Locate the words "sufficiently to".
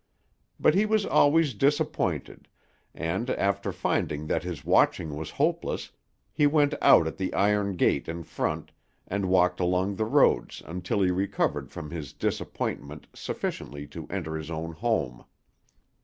13.13-14.07